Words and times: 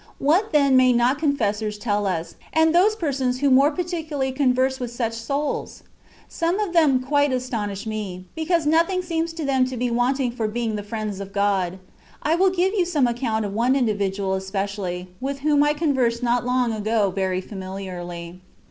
What 0.17 0.51
then 0.51 0.75
may 0.75 0.93
not 0.93 1.19
confessors 1.19 1.77
tell 1.77 2.07
us, 2.07 2.33
and 2.53 2.73
those 2.73 2.95
persons 2.95 3.39
who 3.39 3.51
more 3.51 3.69
particularly 3.69 4.31
converse 4.31 4.79
with 4.79 4.89
such 4.89 5.13
souls? 5.13 5.83
Some 6.27 6.59
of 6.59 6.73
them 6.73 7.03
quite 7.03 7.31
astonish 7.31 7.85
me, 7.85 8.25
because 8.35 8.65
nothing 8.65 9.03
seems 9.03 9.31
to 9.33 9.43
be 9.45 9.91
wanting 9.91 10.31
to 10.31 10.35
them 10.37 10.47
for 10.47 10.51
being 10.51 10.75
the 10.75 10.81
friends 10.81 11.19
of 11.19 11.31
God. 11.31 11.77
I 12.23 12.33
will 12.33 12.49
give 12.49 12.73
you 12.73 12.83
some 12.83 13.05
account 13.05 13.45
of 13.45 13.53
one 13.53 13.75
in 13.75 13.85
dividual 13.85 14.33
especially, 14.33 15.07
with 15.19 15.41
whom 15.41 15.61
I 15.63 15.73
conversed 15.75 16.23
not 16.23 16.47
long 16.47 16.73
ago 16.73 17.11
very 17.11 17.39
familiarly. 17.39 18.39